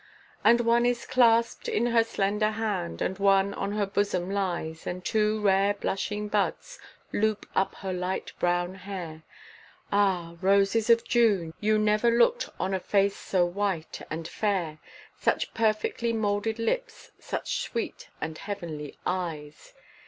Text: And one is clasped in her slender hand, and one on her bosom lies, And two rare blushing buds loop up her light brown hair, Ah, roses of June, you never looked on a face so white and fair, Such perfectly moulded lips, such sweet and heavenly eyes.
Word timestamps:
And 0.43 0.61
one 0.61 0.83
is 0.87 1.05
clasped 1.05 1.69
in 1.69 1.85
her 1.85 2.03
slender 2.03 2.49
hand, 2.49 3.03
and 3.03 3.19
one 3.19 3.53
on 3.53 3.73
her 3.73 3.85
bosom 3.85 4.31
lies, 4.31 4.87
And 4.87 5.05
two 5.05 5.39
rare 5.41 5.75
blushing 5.75 6.27
buds 6.27 6.79
loop 7.13 7.45
up 7.55 7.75
her 7.75 7.93
light 7.93 8.31
brown 8.39 8.73
hair, 8.73 9.21
Ah, 9.91 10.37
roses 10.41 10.89
of 10.89 11.03
June, 11.03 11.53
you 11.59 11.77
never 11.77 12.09
looked 12.09 12.49
on 12.59 12.73
a 12.73 12.79
face 12.79 13.15
so 13.15 13.45
white 13.45 14.01
and 14.09 14.27
fair, 14.27 14.79
Such 15.19 15.53
perfectly 15.53 16.13
moulded 16.13 16.57
lips, 16.57 17.11
such 17.19 17.57
sweet 17.61 18.09
and 18.19 18.39
heavenly 18.39 18.97
eyes. 19.05 19.75